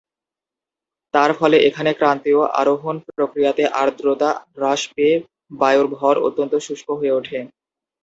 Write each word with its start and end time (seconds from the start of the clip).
তার 1.13 1.31
ফলে 1.39 1.57
এখানে 1.67 1.91
ক্রান্তীয় 1.93 2.41
আরোহণ 2.61 2.95
প্রক্রিয়াতে 3.07 3.63
আর্দ্রতা 3.81 4.29
হ্রাস 4.51 4.81
পেয়ে 4.93 5.15
বায়ুর 5.51 5.87
ভর 5.95 6.15
অত্যন্ত 6.27 6.53
শুষ্ক 6.67 6.87
হয়ে 6.99 7.15
ওঠে। 7.17 7.39